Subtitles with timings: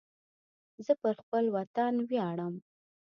[0.85, 2.53] زه پر خپل وطن ویاړم